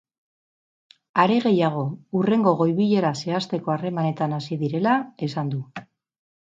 [1.23, 1.83] Are gehiago,
[2.21, 5.63] hurrengo goi-bilera zehazteko harremanetan hasi direla esan du.